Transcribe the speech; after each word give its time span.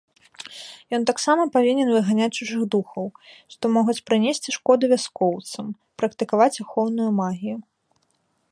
Ён 0.97 1.03
таксама 1.09 1.43
павінен 1.57 1.91
выганяць 1.95 2.31
чужых 2.37 2.63
духоў, 2.75 3.05
што 3.55 3.63
могуць 3.75 3.97
прынесці 4.09 4.49
шкоду 4.57 4.83
вяскоўцам, 4.95 5.65
практыкаваць 6.03 6.53
ахоўную 6.65 7.11
магію. 7.21 7.57